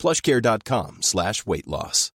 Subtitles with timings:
[0.00, 2.10] plushcare.com slash weight loss.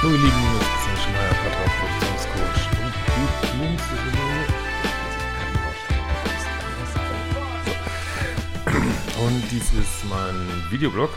[0.00, 4.42] Hallo ihr Lieben, das ist Christian Schmeier, Paartherapeutionscoach und Diplom-Psychologe.
[9.26, 10.36] Und dies ist mein
[10.70, 11.10] Videoblog.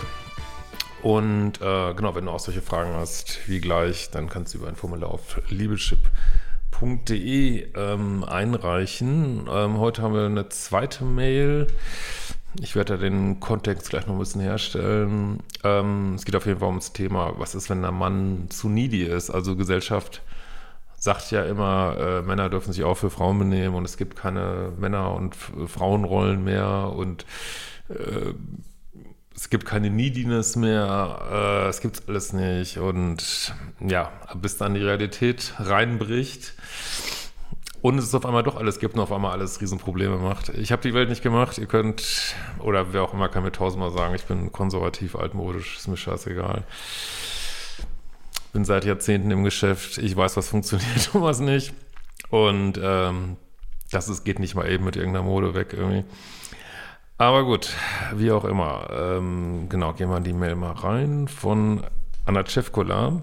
[1.02, 4.68] Und äh, genau, wenn du auch solche Fragen hast, wie gleich, dann kannst du über
[4.68, 6.08] ein Formular auf liebeschip.de
[7.76, 9.48] ähm, einreichen.
[9.52, 11.68] Ähm, heute haben wir eine zweite Mail.
[12.60, 15.42] Ich werde da den Kontext gleich noch ein bisschen herstellen.
[15.64, 19.04] Ähm, es geht auf jeden Fall ums Thema, was ist, wenn ein Mann zu needy
[19.04, 19.30] ist?
[19.32, 20.22] Also Gesellschaft
[20.98, 24.72] sagt ja immer, äh, Männer dürfen sich auch für Frauen benehmen und es gibt keine
[24.78, 27.26] Männer- und Frauenrollen mehr und
[27.90, 28.34] äh,
[29.36, 34.82] es gibt keine Neediness mehr, äh, es gibt alles nicht und ja, bis dann die
[34.82, 36.54] Realität reinbricht
[37.82, 40.50] und es auf einmal doch alles gibt und auf einmal alles Riesenprobleme macht.
[40.50, 43.92] Ich habe die Welt nicht gemacht, ihr könnt, oder wer auch immer kann mir tausendmal
[43.92, 46.64] sagen, ich bin konservativ, altmodisch, ist mir scheißegal.
[48.54, 51.74] Bin seit Jahrzehnten im Geschäft, ich weiß, was funktioniert und was nicht.
[52.30, 53.38] Und ähm,
[53.92, 56.06] das ist, geht nicht mal eben mit irgendeiner Mode weg irgendwie.
[57.22, 57.70] Aber gut,
[58.16, 58.88] wie auch immer.
[58.92, 61.84] Ähm, genau, gehen wir in die Mail mal rein von
[62.26, 63.22] Anna Cevkola.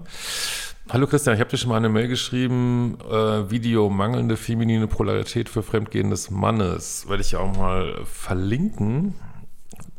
[0.89, 5.49] Hallo Christian, ich habe dir schon mal eine Mail geschrieben, äh, Video mangelnde feminine Polarität
[5.49, 7.09] für Fremdgehen des Mannes.
[7.09, 9.15] Werde ich ja auch mal verlinken.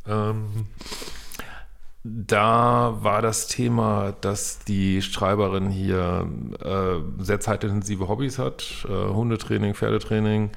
[0.09, 0.69] Ähm,
[2.03, 6.27] da war das Thema, dass die Schreiberin hier
[6.65, 10.53] äh, sehr zeitintensive Hobbys hat, äh, Hundetraining, Pferdetraining.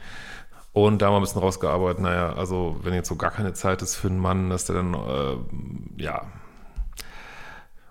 [0.73, 3.81] Und da haben wir ein bisschen rausgearbeitet, naja, also wenn jetzt so gar keine Zeit
[3.83, 6.23] ist für einen Mann, dass der dann, äh, ja,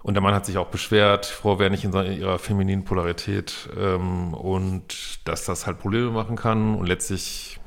[0.02, 3.68] und der Mann hat sich auch beschwert, Frau wäre nicht in seiner, ihrer femininen Polarität
[3.78, 6.74] ähm, und dass das halt Probleme machen kann.
[6.74, 7.60] Und letztlich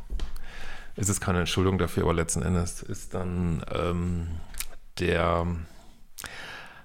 [0.97, 4.27] ist es keine Entschuldigung dafür, aber letzten Endes ist dann ähm,
[4.99, 5.47] der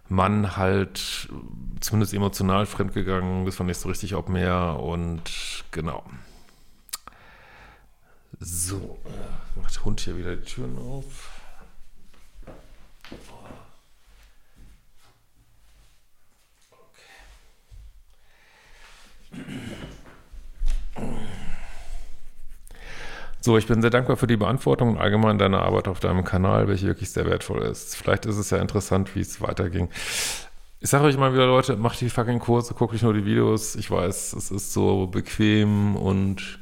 [0.09, 1.29] Mann halt
[1.81, 5.23] zumindest emotional fremdgegangen, das war nicht so richtig ob mehr und
[5.73, 6.05] genau.
[8.43, 11.31] So, äh, macht der Hund hier wieder die Türen auf.
[23.43, 26.67] So, ich bin sehr dankbar für die Beantwortung und allgemein deine Arbeit auf deinem Kanal,
[26.67, 27.95] welche wirklich sehr wertvoll ist.
[27.95, 29.91] Vielleicht ist es ja interessant, wie es weiterging.
[30.81, 33.77] Ich sage euch mal wieder, Leute, macht die fucking Kurse, guckt euch nur die Videos.
[33.77, 36.59] Ich weiß, es ist so bequem und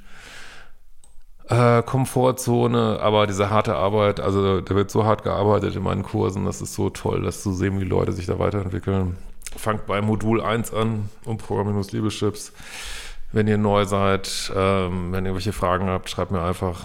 [1.49, 6.45] äh, Komfortzone, aber diese harte Arbeit, also da wird so hart gearbeitet in meinen Kursen,
[6.45, 9.17] das ist so toll, das zu sehen, wie Leute sich da weiterentwickeln.
[9.57, 12.53] Fangt bei Modul 1 an und Programm-Liebeschips.
[13.33, 16.85] Wenn ihr neu seid, ähm, wenn ihr irgendwelche Fragen habt, schreibt mir einfach.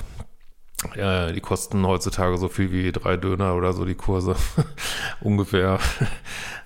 [0.95, 4.35] Ja, die kosten heutzutage so viel wie drei Döner oder so, die Kurse.
[5.21, 5.79] Ungefähr.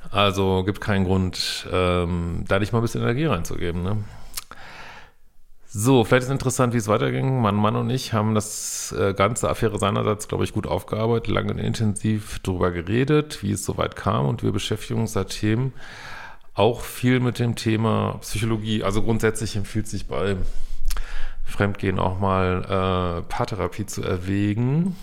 [0.09, 3.83] Also gibt keinen Grund, ähm, da nicht mal ein bisschen Energie reinzugeben.
[3.83, 3.97] Ne?
[5.79, 7.39] So, vielleicht ist interessant, wie es weiterging.
[7.39, 11.51] Mein Mann und ich haben das äh, ganze Affäre seinerseits, glaube ich, gut aufgearbeitet, lange
[11.51, 15.73] und intensiv darüber geredet, wie es soweit kam und wir beschäftigen uns seitdem
[16.55, 18.83] auch viel mit dem Thema Psychologie.
[18.83, 20.37] Also grundsätzlich empfiehlt sich bei
[21.45, 24.95] Fremdgehen auch mal äh, Paartherapie zu erwägen.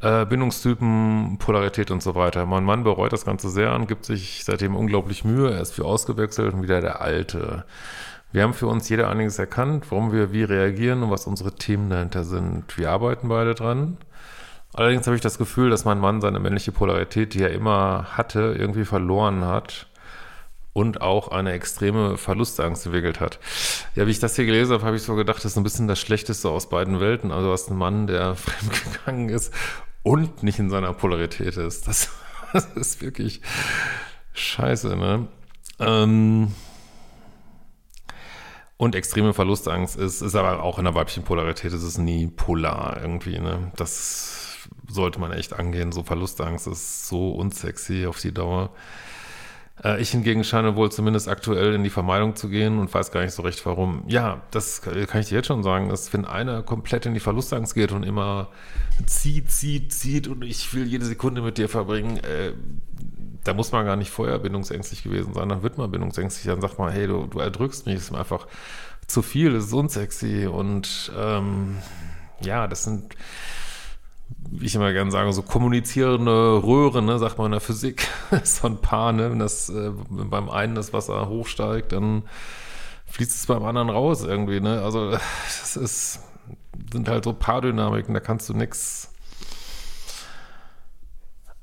[0.00, 2.46] Äh, Bindungstypen, Polarität und so weiter.
[2.46, 5.50] Mein Mann bereut das Ganze sehr und gibt sich seitdem unglaublich Mühe.
[5.50, 7.64] Er ist viel ausgewechselt und wieder der Alte.
[8.30, 11.90] Wir haben für uns jeder einiges erkannt, warum wir wie reagieren und was unsere Themen
[11.90, 12.78] dahinter sind.
[12.78, 13.96] Wir arbeiten beide dran.
[14.72, 18.54] Allerdings habe ich das Gefühl, dass mein Mann seine männliche Polarität, die er immer hatte,
[18.56, 19.88] irgendwie verloren hat
[20.74, 23.40] und auch eine extreme Verlustangst entwickelt hat.
[23.96, 25.88] Ja, wie ich das hier gelesen habe, habe ich so gedacht, das ist ein bisschen
[25.88, 27.32] das Schlechteste aus beiden Welten.
[27.32, 29.52] Also hast einen Mann, der fremdgegangen ist
[30.02, 31.86] und nicht in seiner Polarität ist.
[31.86, 32.10] Das,
[32.52, 33.40] das ist wirklich
[34.32, 35.28] scheiße, ne?
[35.78, 36.52] Ähm
[38.76, 42.98] und extreme Verlustangst ist, ist aber auch in der weiblichen Polarität, ist es nie polar
[43.00, 43.72] irgendwie, ne?
[43.76, 45.92] Das sollte man echt angehen.
[45.92, 48.70] So Verlustangst ist so unsexy auf die Dauer.
[49.84, 53.22] Äh, ich hingegen scheine wohl zumindest aktuell in die Vermeidung zu gehen und weiß gar
[53.22, 54.02] nicht so recht warum.
[54.06, 57.74] Ja, das kann ich dir jetzt schon sagen, dass wenn einer komplett in die Verlustangst
[57.74, 58.48] geht und immer
[59.06, 62.52] zieht, zieht, zieht und ich will jede Sekunde mit dir verbringen, äh,
[63.44, 66.78] da muss man gar nicht vorher bindungsängstlich gewesen sein, dann wird man bindungsängstlich, dann sagt
[66.78, 68.46] man, hey, du, du erdrückst mich, ist einfach
[69.06, 71.78] zu viel, ist unsexy und ähm,
[72.40, 73.14] ja, das sind
[74.50, 78.08] wie ich immer gerne sage, so kommunizierende Röhren, ne, sagt man in der Physik,
[78.44, 82.22] so ein paar, ne, wenn das äh, beim einen das Wasser hochsteigt, dann
[83.06, 86.20] fließt es beim anderen raus irgendwie, ne, also das ist,
[86.92, 89.12] sind halt so Paardynamiken, da kannst du nichts,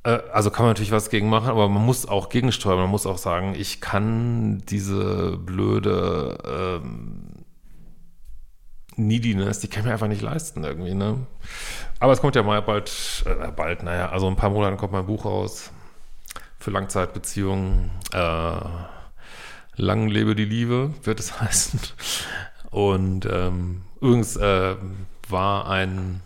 [0.04, 3.06] äh, also kann man natürlich was gegen machen, aber man muss auch gegensteuern, man muss
[3.06, 6.38] auch sagen, ich kann diese blöde,
[6.84, 7.25] ähm,
[8.98, 11.26] Neediness, die kann ich mir einfach nicht leisten irgendwie, ne?
[12.00, 15.06] Aber es kommt ja mal bald, äh, bald, naja, also ein paar Monate kommt mein
[15.06, 15.72] Buch raus
[16.60, 17.92] für Langzeitbeziehungen.
[18.14, 18.60] Äh,
[19.78, 21.80] lang lebe die Liebe, wird es heißen.
[22.72, 24.76] Und ähm, übrigens äh,
[25.30, 26.22] war ein,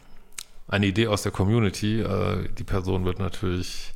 [0.68, 2.02] eine Idee aus der Community.
[2.02, 3.94] Äh, die Person wird natürlich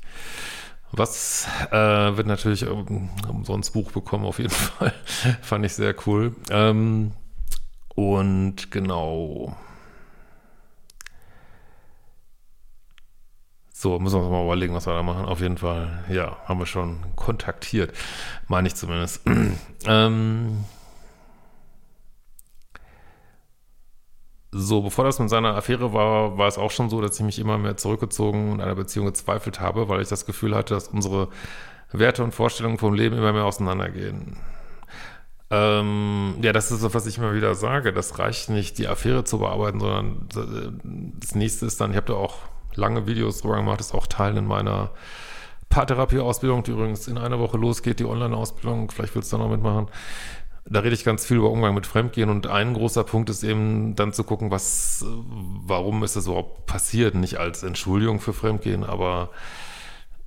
[0.96, 1.76] was äh,
[2.18, 4.94] wird natürlich umsonst Buch bekommen, auf jeden Fall.
[5.42, 6.36] Fand ich sehr cool.
[6.52, 7.14] Ähm,
[7.96, 9.56] und genau.
[13.84, 15.26] So, müssen wir uns mal überlegen, was wir da machen.
[15.26, 17.94] Auf jeden Fall, ja, haben wir schon kontaktiert.
[18.48, 19.22] Meine ich zumindest.
[19.86, 20.64] ähm,
[24.52, 27.40] so, bevor das mit seiner Affäre war, war es auch schon so, dass ich mich
[27.40, 31.28] immer mehr zurückgezogen und einer Beziehung gezweifelt habe, weil ich das Gefühl hatte, dass unsere
[31.92, 34.38] Werte und Vorstellungen vom Leben immer mehr auseinandergehen.
[35.54, 37.94] Ähm, ja, das ist so, was ich immer wieder sage.
[37.94, 40.28] Das reicht nicht, die Affäre zu bearbeiten, sondern
[41.20, 42.38] das nächste ist dann, ich habe da auch
[42.74, 44.90] lange Videos drüber gemacht, ist auch Teil in meiner
[45.70, 48.90] Paartherapie-Ausbildung, die übrigens in einer Woche losgeht, die Online-Ausbildung.
[48.90, 49.90] Vielleicht willst du da noch mitmachen.
[50.66, 53.96] Da rede ich ganz viel über Umgang mit Fremdgehen und ein großer Punkt ist eben
[53.96, 57.14] dann zu gucken, was, warum ist das überhaupt passiert?
[57.14, 59.30] Nicht als Entschuldigung für Fremdgehen, aber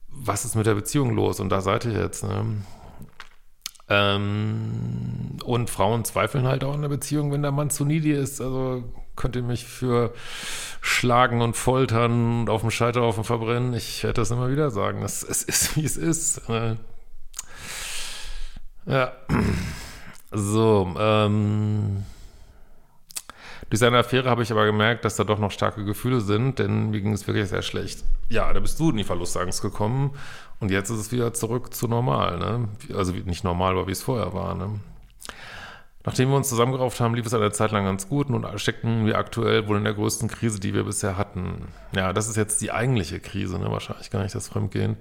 [0.08, 1.40] was ist mit der Beziehung los?
[1.40, 2.22] Und da seid ihr jetzt.
[2.22, 2.44] Ne?
[3.88, 8.40] Ähm, und Frauen zweifeln halt auch in der Beziehung, wenn der Mann zu needy ist.
[8.40, 8.84] Also
[9.14, 10.12] könnt ihr mich für
[10.80, 13.74] schlagen und foltern und auf dem Scheiterhaufen verbrennen.
[13.74, 15.02] Ich werde das immer wieder sagen.
[15.02, 16.48] Es, es ist, wie es ist.
[16.48, 16.76] Äh,
[18.86, 19.12] ja.
[20.32, 22.04] So, ähm.
[23.68, 26.90] Durch seine Affäre habe ich aber gemerkt, dass da doch noch starke Gefühle sind, denn
[26.90, 28.04] mir ging es wirklich sehr schlecht.
[28.28, 30.12] Ja, da bist du in die Verlustangst gekommen
[30.60, 32.68] und jetzt ist es wieder zurück zu normal, ne?
[32.94, 34.80] Also nicht normal, aber wie es vorher war, ne?
[36.04, 39.18] Nachdem wir uns zusammengerauft haben, lief es eine Zeit lang ganz gut und steckten wir
[39.18, 41.66] aktuell wohl in der größten Krise, die wir bisher hatten.
[41.96, 43.68] Ja, das ist jetzt die eigentliche Krise, ne?
[43.72, 44.96] Wahrscheinlich gar nicht das Fremdgehen.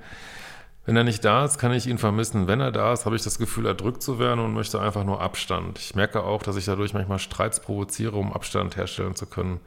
[0.86, 2.48] Wenn er nicht da ist, kann ich ihn vermissen.
[2.48, 5.20] Wenn er da ist, habe ich das Gefühl, erdrückt zu werden und möchte einfach nur
[5.20, 5.80] Abstand.
[5.80, 9.60] Ich merke auch, dass ich dadurch manchmal Streits provoziere, um Abstand herstellen zu können.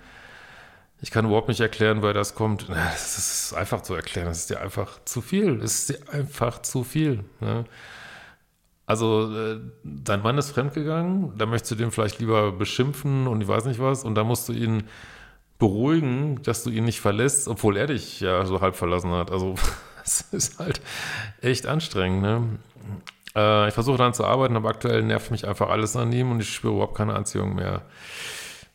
[1.01, 2.69] Ich kann überhaupt nicht erklären, woher das kommt.
[2.69, 4.29] Das ist einfach zu erklären.
[4.29, 5.59] Das ist dir einfach zu viel.
[5.59, 7.25] Das ist dir einfach zu viel.
[7.41, 7.65] Ne?
[8.87, 13.47] Also, äh, dein Mann ist fremdgegangen, da möchtest du den vielleicht lieber beschimpfen und ich
[13.47, 14.03] weiß nicht was.
[14.03, 14.85] Und da musst du ihn
[15.59, 19.31] beruhigen, dass du ihn nicht verlässt, obwohl er dich ja so halb verlassen hat.
[19.31, 19.57] Also,
[20.09, 20.81] es ist halt
[21.41, 22.23] echt anstrengend.
[22.23, 22.59] Ne?
[23.35, 26.41] Äh, ich versuche dann zu arbeiten, aber aktuell nervt mich einfach alles an ihm und
[26.41, 27.83] ich spüre überhaupt keine Anziehung mehr.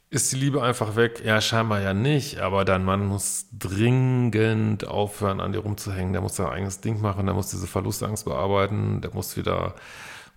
[0.10, 1.24] Ist die Liebe einfach weg?
[1.25, 6.13] Ja, scheinbar ja nicht, aber dein Mann muss dringend aufhören, an dir rumzuhängen.
[6.13, 9.74] Der muss sein eigenes Ding machen, der muss diese Verlustangst bearbeiten, der muss wieder,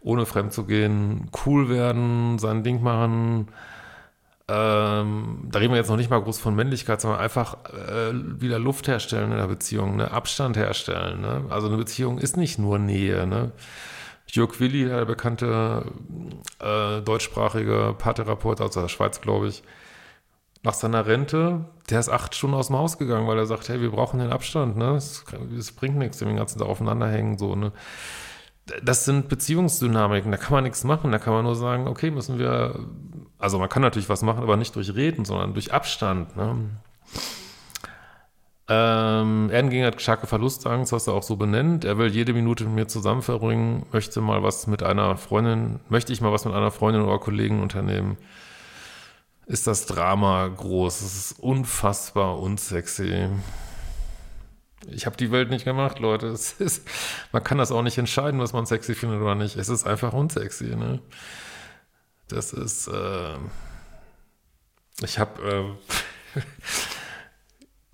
[0.00, 3.48] ohne fremd zu gehen, cool werden, sein Ding machen.
[4.48, 8.60] Ähm, da reden wir jetzt noch nicht mal groß von Männlichkeit, sondern einfach äh, wieder
[8.60, 10.10] Luft herstellen in der Beziehung, ne?
[10.12, 11.20] Abstand herstellen.
[11.20, 11.44] Ne?
[11.50, 13.26] Also eine Beziehung ist nicht nur Nähe.
[13.26, 13.50] Ne?
[14.28, 15.84] Jörg Willi, der bekannte
[16.60, 19.64] äh, deutschsprachige Paartherapeut aus der Schweiz, glaube ich,
[20.62, 23.80] nach seiner Rente, der ist acht Stunden aus dem Haus gegangen, weil er sagt, hey,
[23.80, 24.96] wir brauchen den Abstand, ne?
[24.96, 25.24] Es,
[25.72, 27.72] bringt nichts, den ganzen Tag aufeinander hängen, so, ne?
[28.82, 32.38] Das sind Beziehungsdynamiken, da kann man nichts machen, da kann man nur sagen, okay, müssen
[32.38, 32.86] wir,
[33.38, 36.56] also man kann natürlich was machen, aber nicht durch Reden, sondern durch Abstand, ne?
[38.68, 41.84] Ähm, Erdenging hat starke Verlustangst, was er auch so benennt.
[41.84, 46.12] Er will jede Minute mit mir zusammen verbringen, möchte mal was mit einer Freundin, möchte
[46.12, 48.18] ich mal was mit einer Freundin oder Kollegen unternehmen.
[49.46, 51.02] Ist das Drama groß?
[51.02, 53.28] Es ist unfassbar unsexy.
[54.90, 56.26] Ich habe die Welt nicht gemacht, Leute.
[56.58, 56.88] Ist,
[57.32, 59.56] man kann das auch nicht entscheiden, was man sexy findet oder nicht.
[59.56, 60.76] Es ist einfach unsexy.
[60.76, 61.00] Ne?
[62.28, 62.88] Das ist.
[62.88, 63.36] Äh,
[65.02, 65.76] ich habe.
[66.36, 66.40] Äh,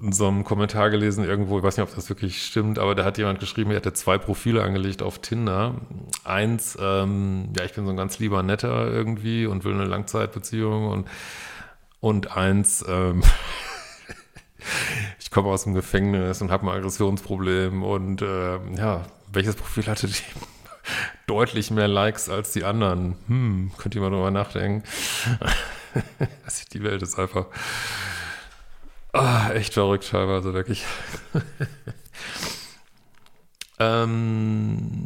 [0.02, 3.04] in so einem Kommentar gelesen irgendwo, ich weiß nicht, ob das wirklich stimmt, aber da
[3.04, 5.76] hat jemand geschrieben, er hätte zwei Profile angelegt auf Tinder.
[6.24, 10.88] Eins, ähm, ja, ich bin so ein ganz lieber Netter irgendwie und will eine Langzeitbeziehung
[10.88, 11.08] und,
[12.00, 13.22] und eins, ähm,
[15.18, 20.06] ich komme aus dem Gefängnis und habe ein Aggressionsproblem und äh, ja, welches Profil hatte
[20.06, 20.14] die?
[21.26, 23.16] Deutlich mehr Likes als die anderen.
[23.28, 24.82] Hm, könnt ihr mal drüber nachdenken.
[26.72, 27.46] die Welt ist einfach
[29.14, 30.86] Oh, echt verrückt teilweise, wirklich.
[33.78, 34.96] ähm,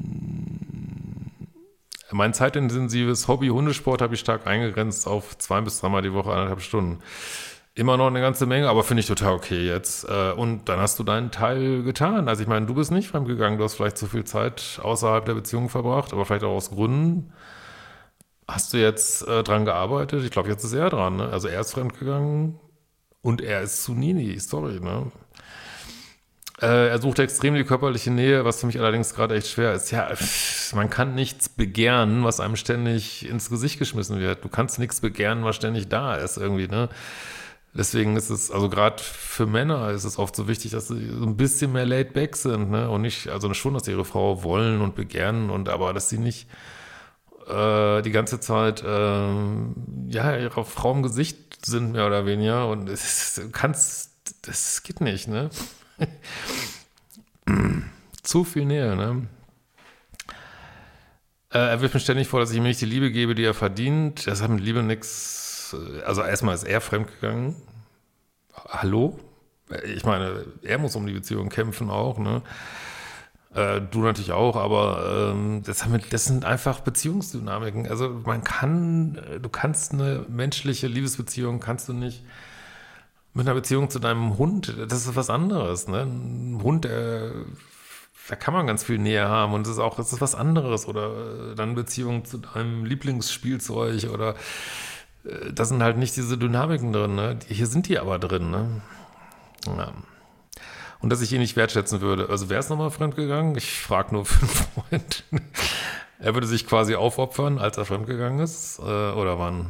[2.13, 6.61] mein zeitintensives Hobby Hundesport habe ich stark eingegrenzt auf zwei bis dreimal die Woche, eineinhalb
[6.61, 7.03] Stunden.
[7.77, 10.09] Immer noch eine ganze Menge, aber finde ich total okay jetzt.
[10.09, 12.29] Äh, und dann hast du deinen Teil getan.
[12.29, 15.35] Also ich meine, du bist nicht fremdgegangen, du hast vielleicht zu viel Zeit außerhalb der
[15.35, 17.33] Beziehung verbracht, aber vielleicht auch aus Gründen.
[18.49, 20.25] Hast du jetzt äh, dran gearbeitet?
[20.25, 21.17] Ich glaube, jetzt ist er dran.
[21.17, 21.29] Ne?
[21.29, 22.59] Also er ist fremdgegangen,
[23.27, 25.11] und er ist zu needy, sorry, ne?
[26.63, 29.91] Äh, er sucht extrem die körperliche Nähe, was für mich allerdings gerade echt schwer ist.
[29.91, 30.09] Ja,
[30.77, 34.45] man kann nichts begehren, was einem ständig ins Gesicht geschmissen wird.
[34.45, 36.89] Du kannst nichts begehren, was ständig da ist irgendwie, ne?
[37.77, 41.27] Deswegen ist es, also gerade für Männer ist es oft so wichtig, dass sie so
[41.27, 42.89] ein bisschen mehr laid back sind, ne?
[42.89, 46.19] Und nicht, also schon, dass sie ihre Frau wollen und begehren und aber, dass sie
[46.19, 46.49] nicht
[47.47, 52.69] äh, die ganze Zeit, äh, ja, ihrer Frau im Gesicht sind, mehr oder weniger.
[52.69, 55.51] Und es kannst, das geht nicht, ne?
[58.23, 59.29] Zu viel Nähe, ne?
[61.53, 63.55] Äh, er wirft mir ständig vor, dass ich ihm nicht die Liebe gebe, die er
[63.55, 64.27] verdient.
[64.27, 65.46] Das hat mit Liebe nichts.
[65.75, 67.57] Also erstmal ist er fremdgegangen.
[68.69, 69.19] Hallo?
[69.85, 72.43] Ich meine, er muss um die Beziehung kämpfen auch, ne?
[73.55, 77.89] Äh, du natürlich auch, aber ähm, das, das sind einfach Beziehungsdynamiken.
[77.89, 82.23] Also man kann, äh, du kannst eine menschliche Liebesbeziehung, kannst du nicht
[83.33, 85.89] mit einer Beziehung zu deinem Hund, das ist was anderes.
[85.89, 86.03] Ne?
[86.03, 87.33] Ein Hund, der,
[88.29, 90.87] da kann man ganz viel näher haben und es ist auch, es ist was anderes.
[90.87, 94.35] Oder äh, dann Beziehung zu deinem Lieblingsspielzeug oder äh,
[95.53, 97.15] da sind halt nicht diese Dynamiken drin.
[97.15, 97.39] Ne?
[97.49, 98.51] Hier sind die aber drin.
[98.51, 98.83] Ne?
[99.67, 99.93] Ja
[101.01, 102.29] und dass ich ihn nicht wertschätzen würde.
[102.31, 103.57] Also wäre es nochmal fremdgegangen?
[103.57, 105.25] Ich frage nur für einen Freund.
[106.19, 108.79] er würde sich quasi aufopfern, als er fremdgegangen ist?
[108.79, 109.67] Äh, oder wann?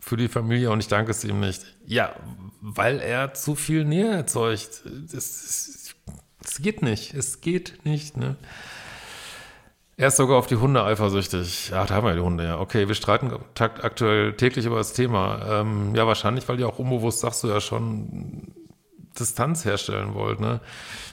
[0.00, 1.64] Für die Familie und ich danke es ihm nicht.
[1.86, 2.14] Ja,
[2.60, 4.82] weil er zu viel Nähe erzeugt.
[5.12, 5.94] Es
[6.60, 7.14] geht nicht.
[7.14, 8.36] Es geht nicht, ne?
[10.00, 11.68] Er ist sogar auf die Hunde eifersüchtig.
[11.68, 12.58] Ja, da haben wir die Hunde, ja.
[12.58, 15.60] Okay, wir streiten aktuell täglich über das Thema.
[15.60, 18.54] Ähm, ja, wahrscheinlich, weil die auch unbewusst, sagst du ja schon,
[19.18, 20.60] Distanz herstellen wollt, ne?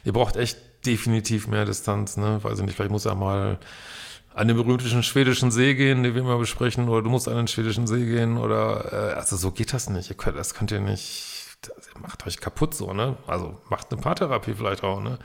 [0.06, 2.42] Ihr braucht echt definitiv mehr Distanz, ne?
[2.42, 3.60] Weiß ich nicht, vielleicht muss er mal
[4.34, 7.50] an den berühmten schwedischen See gehen, den wir mal besprechen, oder du musst an den
[7.50, 10.12] schwedischen See gehen, oder, äh, also so geht das nicht.
[10.12, 13.18] Ihr könnt, das könnt ihr nicht, das macht euch kaputt so, ne?
[13.28, 15.20] Also macht eine Paartherapie vielleicht auch, ne?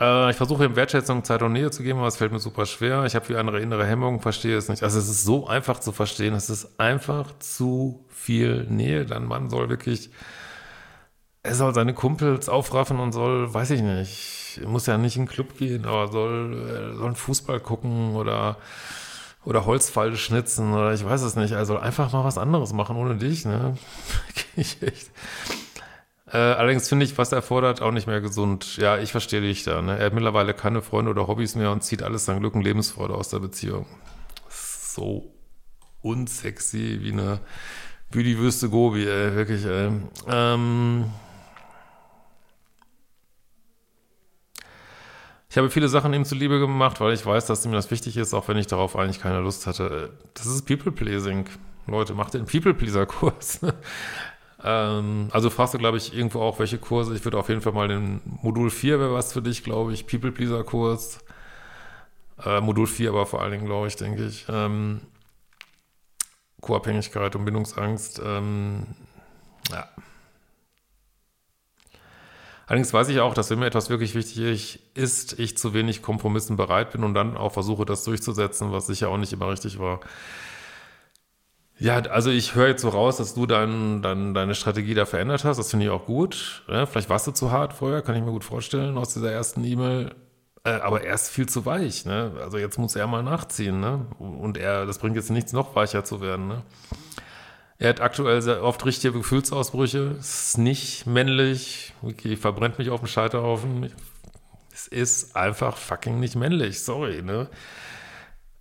[0.00, 2.66] Äh, ich versuche ihm Wertschätzung, Zeit und Nähe zu geben, aber es fällt mir super
[2.66, 3.04] schwer.
[3.04, 4.82] Ich habe wie andere innere Hemmungen, verstehe es nicht.
[4.82, 9.06] Also es ist so einfach zu verstehen, es ist einfach zu viel Nähe.
[9.06, 10.10] Dein Mann soll wirklich
[11.46, 15.28] er soll seine Kumpels aufraffen und soll, weiß ich nicht, muss ja nicht in den
[15.28, 18.56] Club gehen, aber soll, soll Fußball gucken oder,
[19.44, 21.52] oder Holzpfeile schnitzen oder ich weiß es nicht.
[21.52, 23.76] Er soll einfach mal was anderes machen ohne dich, ne?
[24.56, 25.10] ich echt.
[26.36, 28.76] Äh, allerdings finde ich, was er fordert, auch nicht mehr gesund.
[28.76, 29.80] Ja, ich verstehe dich da.
[29.80, 29.98] Ne?
[29.98, 33.14] Er hat mittlerweile keine Freunde oder Hobbys mehr und zieht alles sein Glück und Lebensfreude
[33.14, 33.86] aus der Beziehung.
[34.50, 35.32] So
[36.02, 37.40] unsexy wie eine
[38.10, 39.90] wie die Wüste Gobi, ey, wirklich, ey.
[40.28, 41.06] Ähm,
[45.48, 48.34] Ich habe viele Sachen ihm zuliebe gemacht, weil ich weiß, dass ihm das wichtig ist,
[48.34, 50.10] auch wenn ich darauf eigentlich keine Lust hatte.
[50.34, 51.46] Das ist People-Pleasing.
[51.86, 53.60] Leute, macht den People-Pleaser-Kurs.
[54.62, 57.14] Ähm, also fragst du, glaube ich, irgendwo auch, welche Kurse.
[57.14, 60.06] Ich würde auf jeden Fall mal den Modul 4 wäre was für dich, glaube ich.
[60.06, 61.18] People-Pleaser-Kurs.
[62.44, 64.46] Äh, Modul 4 aber vor allen Dingen, glaube ich, denke ich.
[64.48, 65.00] Ähm,
[66.60, 68.20] Co-Abhängigkeit und Bindungsangst.
[68.24, 68.86] Ähm,
[69.70, 69.88] ja.
[72.66, 76.56] Allerdings weiß ich auch, dass wenn mir etwas wirklich wichtig ist, ich zu wenig Kompromissen
[76.56, 80.00] bereit bin und dann auch versuche, das durchzusetzen, was sicher auch nicht immer richtig war.
[81.78, 85.44] Ja, also ich höre jetzt so raus, dass du dein, dein, deine Strategie da verändert
[85.44, 85.58] hast.
[85.58, 86.64] Das finde ich auch gut.
[86.68, 89.62] Ja, vielleicht warst du zu hart vorher, kann ich mir gut vorstellen aus dieser ersten
[89.62, 90.14] E-Mail.
[90.64, 92.06] Äh, aber er ist viel zu weich.
[92.06, 92.32] Ne?
[92.40, 93.80] Also jetzt muss er mal nachziehen.
[93.80, 94.06] Ne?
[94.18, 96.48] Und er, das bringt jetzt nichts, noch weicher zu werden.
[96.48, 96.62] Ne?
[97.78, 100.16] Er hat aktuell sehr oft richtige Gefühlsausbrüche.
[100.18, 101.92] Ist nicht männlich.
[102.02, 103.92] Okay, verbrennt mich auf dem Scheiterhaufen.
[104.72, 106.82] Es ist einfach fucking nicht männlich.
[106.82, 107.48] Sorry, ne?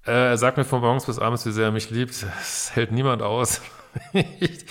[0.05, 2.25] Er sagt mir von morgens bis abends, wie sehr er mich liebt.
[2.39, 3.61] Es hält niemand aus.
[4.13, 4.65] ich,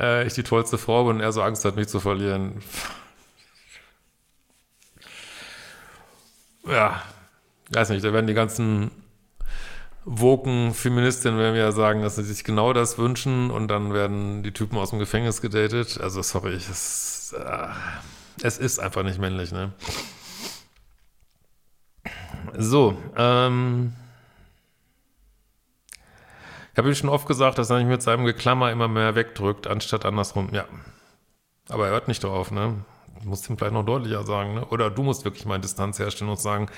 [0.00, 2.62] äh, ich die tollste Frau bin und er so Angst hat, mich zu verlieren.
[6.66, 7.00] Ja,
[7.70, 8.90] weiß nicht, da werden die ganzen
[10.04, 14.52] woken Feministinnen werden ja sagen, dass sie sich genau das wünschen und dann werden die
[14.52, 16.00] Typen aus dem Gefängnis gedatet.
[16.00, 17.68] Also sorry, es, äh,
[18.42, 19.72] es ist einfach nicht männlich, ne?
[22.56, 23.92] So, ähm,
[26.76, 29.66] ich habe ihm schon oft gesagt, dass er nicht mit seinem Geklammer immer mehr wegdrückt,
[29.66, 30.50] anstatt andersrum.
[30.52, 30.66] Ja,
[31.70, 32.84] aber er hört nicht drauf, ne?
[33.18, 34.66] Ich muss ihm vielleicht noch deutlicher sagen, ne?
[34.66, 36.68] Oder du musst wirklich mal Distanz herstellen und sagen,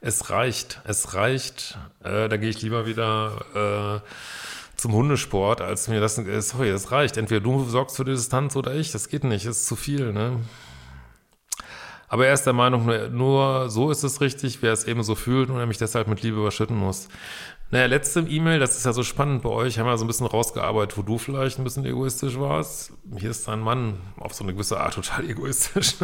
[0.00, 1.78] es reicht, es reicht.
[2.02, 4.08] Äh, da gehe ich lieber wieder äh,
[4.74, 7.16] zum Hundesport, als mir das, äh, sorry, es reicht.
[7.16, 10.12] Entweder du sorgst für die Distanz oder ich, das geht nicht, das ist zu viel,
[10.12, 10.40] ne?
[12.08, 15.14] Aber er ist der Meinung, nur, nur so ist es richtig, wer es eben so
[15.14, 17.08] fühlt und er mich deshalb mit Liebe überschütten muss.
[17.70, 20.26] Naja, letzte E-Mail, das ist ja so spannend bei euch, haben wir so ein bisschen
[20.26, 22.92] rausgearbeitet, wo du vielleicht ein bisschen egoistisch warst.
[23.16, 25.96] Hier ist dein Mann auf so eine gewisse Art total egoistisch.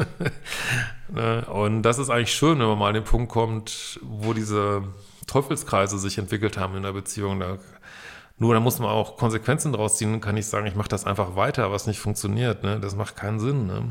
[1.12, 1.44] Ne?
[1.46, 4.82] und das ist eigentlich schön, wenn man mal an den Punkt kommt, wo diese
[5.26, 7.42] Teufelskreise sich entwickelt haben in der Beziehung.
[8.38, 11.36] Nur da muss man auch Konsequenzen draus ziehen, kann ich sagen, ich mache das einfach
[11.36, 12.62] weiter, was nicht funktioniert.
[12.62, 12.80] Ne?
[12.80, 13.66] Das macht keinen Sinn.
[13.66, 13.82] Ne?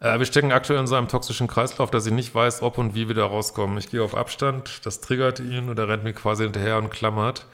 [0.00, 2.94] Äh, wir stecken aktuell in so einem toxischen Kreislauf, dass ich nicht weiß, ob und
[2.94, 3.78] wie wir da rauskommen.
[3.78, 7.46] Ich gehe auf Abstand, das triggert ihn oder rennt mir quasi hinterher und klammert.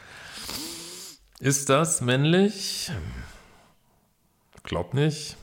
[1.40, 2.90] Ist das männlich?
[4.62, 5.36] Glaub nicht.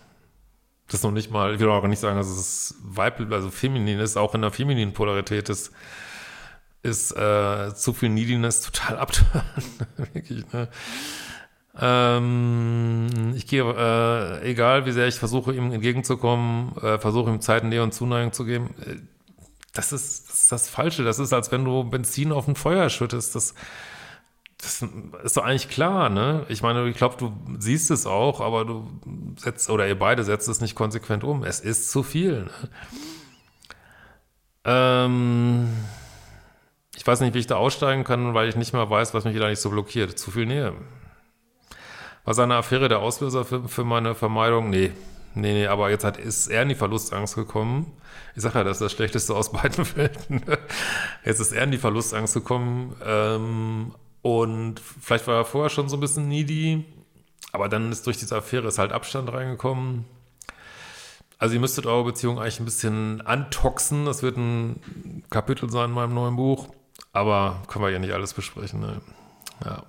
[0.87, 3.99] Das ist noch nicht mal, ich will auch nicht sagen, dass es weiblich, also feminin
[3.99, 5.71] ist, auch in der femininen Polarität ist,
[6.83, 9.43] ist äh, zu viel Neediness total abtören.
[9.95, 10.67] Wirklich, ne?
[11.79, 17.63] Ähm, ich gehe, äh, egal wie sehr ich versuche, ihm entgegenzukommen, äh, versuche ihm Zeit,
[17.63, 18.75] Nähe und Zuneigung zu geben.
[18.85, 18.97] Äh,
[19.73, 21.03] das ist, das ist das Falsche.
[21.03, 23.35] Das ist, als wenn du Benzin auf ein Feuer schüttest.
[23.35, 23.55] Das,
[24.57, 24.85] das
[25.23, 26.45] ist doch eigentlich klar, ne?
[26.49, 28.87] Ich meine, ich glaube, du siehst es auch, aber du
[29.37, 31.43] setzt, oder ihr beide setzt es nicht konsequent um.
[31.43, 32.43] Es ist zu viel.
[32.43, 32.51] Ne?
[34.65, 35.69] Ähm,
[36.95, 39.37] ich weiß nicht, wie ich da aussteigen kann, weil ich nicht mehr weiß, was mich
[39.37, 40.19] da nicht so blockiert.
[40.19, 40.73] Zu viel Nähe.
[42.23, 44.69] War seine Affäre der Auslöser für, für meine Vermeidung?
[44.69, 44.91] Nee.
[45.33, 47.93] Nee, nee, aber jetzt hat, ist er in die Verlustangst gekommen.
[48.35, 50.41] Ich sage ja, das ist das Schlechteste aus beiden Welten.
[51.23, 52.95] Jetzt ist er in die Verlustangst gekommen.
[53.05, 56.85] Ähm, und vielleicht war er vorher schon so ein bisschen needy.
[57.53, 60.05] Aber dann ist durch diese Affäre ist halt Abstand reingekommen.
[61.37, 64.05] Also ihr müsstet eure Beziehung eigentlich ein bisschen antoxen.
[64.05, 66.67] Das wird ein Kapitel sein in meinem neuen Buch.
[67.13, 68.79] Aber können wir ja nicht alles besprechen.
[68.79, 69.01] Ne?
[69.65, 69.83] Ja.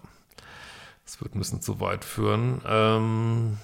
[1.13, 2.63] Das wird ein bisschen zu weit führen.
[2.67, 3.59] Ähm,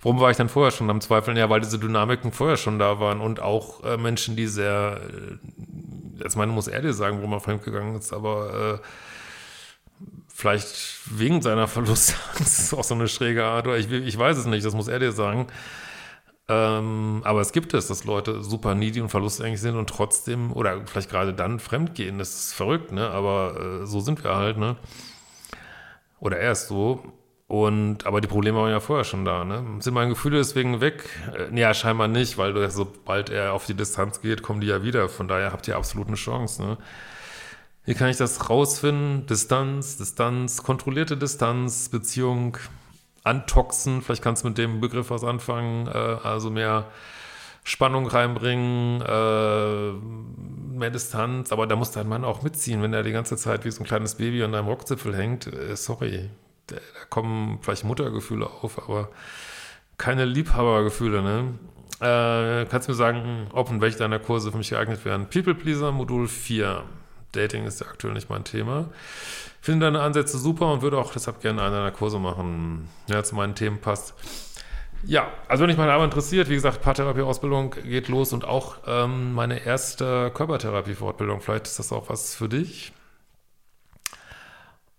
[0.00, 1.36] warum war ich dann vorher schon am Zweifeln?
[1.36, 6.22] Ja, weil diese Dynamiken vorher schon da waren und auch äh, Menschen, die sehr, äh,
[6.22, 11.68] jetzt meine, muss er dir sagen, warum er fremdgegangen ist, aber äh, vielleicht wegen seiner
[11.68, 14.72] Verlustangst, das ist auch so eine schräge Art, oder ich, ich weiß es nicht, das
[14.72, 15.46] muss er dir sagen.
[16.48, 20.86] Ähm, aber es gibt es, dass Leute super needy und verlustängstlich sind und trotzdem, oder
[20.86, 22.18] vielleicht gerade dann fremdgehen.
[22.18, 23.10] Das ist verrückt, ne?
[23.10, 24.76] Aber äh, so sind wir halt, ne?
[26.20, 27.02] Oder er ist so.
[27.48, 29.64] Und, aber die Probleme waren ja vorher schon da, ne?
[29.78, 31.08] Sind meine Gefühle deswegen weg?
[31.32, 34.82] Äh, ja, scheinbar nicht, weil du, sobald er auf die Distanz geht, kommen die ja
[34.82, 35.08] wieder.
[35.08, 36.78] Von daher habt ihr absolut eine Chance, ne?
[37.84, 39.26] Wie kann ich das rausfinden?
[39.26, 42.58] Distanz, Distanz, kontrollierte Distanz, Beziehung,
[43.22, 44.02] antoxen.
[44.02, 45.86] Vielleicht kannst du mit dem Begriff was anfangen.
[45.86, 46.86] Äh, also mehr
[47.66, 49.90] Spannung reinbringen, äh,
[50.78, 53.72] mehr Distanz, aber da muss dein Mann auch mitziehen, wenn er die ganze Zeit wie
[53.72, 55.48] so ein kleines Baby an deinem Rockzipfel hängt.
[55.48, 56.30] Äh, sorry,
[56.68, 56.76] da,
[57.10, 59.08] kommen vielleicht Muttergefühle auf, aber
[59.98, 61.54] keine Liebhabergefühle, ne?
[61.98, 65.28] Äh, kannst du mir sagen, ob und welche deiner Kurse für mich geeignet wären?
[65.28, 66.84] People Pleaser Modul 4.
[67.32, 68.90] Dating ist ja aktuell nicht mein Thema.
[69.60, 73.24] Finde deine Ansätze super und würde auch deshalb gerne einen deiner Kurse machen, der ja,
[73.24, 74.14] zu meinen Themen passt.
[75.04, 79.34] Ja, also wenn dich meine Arbeit interessiert, wie gesagt, Paartherapie-Ausbildung geht los und auch ähm,
[79.34, 81.40] meine erste Körpertherapie-Fortbildung.
[81.40, 82.92] Vielleicht ist das auch was für dich.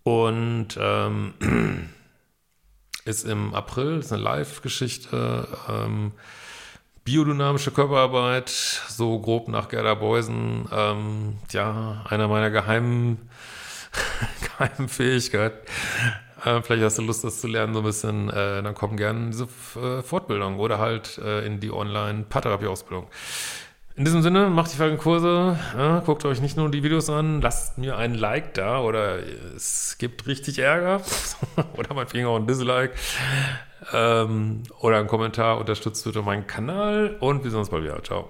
[0.04, 1.34] Und ähm,
[3.06, 6.14] ist im April, ist eine Live-Geschichte, ähm,
[7.04, 13.30] biodynamische Körperarbeit, so grob nach Gerda Beusen, ähm, ja, einer meiner geheimen,
[14.58, 15.66] geheimen Fähigkeiten.
[16.44, 18.30] Äh, vielleicht hast du Lust, das zu lernen, so ein bisschen.
[18.30, 19.48] Äh, dann komm gerne diese
[19.80, 23.08] äh, Fortbildung oder halt äh, in die Online-Paartherapie-Ausbildung.
[23.96, 27.42] In diesem Sinne, macht die folgenden Kurse, ja, guckt euch nicht nur die Videos an,
[27.42, 29.18] lasst mir ein Like da oder
[29.56, 31.02] es gibt richtig Ärger
[31.78, 32.94] oder mein Finger und ein Dislike
[33.92, 38.04] ähm, oder einen Kommentar, unterstützt bitte meinen Kanal und wir sehen uns bald wieder.
[38.04, 38.30] Ciao.